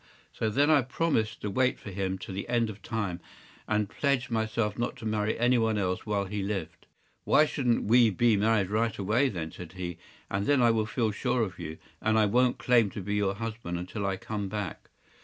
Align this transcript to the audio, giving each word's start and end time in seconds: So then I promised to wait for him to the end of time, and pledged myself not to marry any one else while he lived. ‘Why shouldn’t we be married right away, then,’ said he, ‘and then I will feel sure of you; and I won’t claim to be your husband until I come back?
So 0.33 0.49
then 0.49 0.71
I 0.71 0.81
promised 0.81 1.41
to 1.41 1.51
wait 1.51 1.77
for 1.77 1.91
him 1.91 2.17
to 2.25 2.31
the 2.31 2.49
end 2.49 2.71
of 2.71 2.81
time, 2.81 3.19
and 3.67 3.87
pledged 3.87 4.31
myself 4.31 4.75
not 4.75 4.95
to 4.95 5.05
marry 5.05 5.37
any 5.37 5.59
one 5.59 5.77
else 5.77 6.07
while 6.07 6.25
he 6.25 6.41
lived. 6.41 6.87
‘Why 7.23 7.45
shouldn’t 7.45 7.83
we 7.83 8.09
be 8.09 8.35
married 8.35 8.71
right 8.71 8.97
away, 8.97 9.29
then,’ 9.29 9.51
said 9.51 9.73
he, 9.73 9.99
‘and 10.27 10.47
then 10.47 10.59
I 10.59 10.71
will 10.71 10.87
feel 10.87 11.11
sure 11.11 11.43
of 11.43 11.59
you; 11.59 11.77
and 12.01 12.17
I 12.17 12.25
won’t 12.25 12.57
claim 12.57 12.89
to 12.89 13.01
be 13.03 13.13
your 13.13 13.35
husband 13.35 13.77
until 13.77 14.07
I 14.07 14.17
come 14.17 14.49
back? 14.49 14.89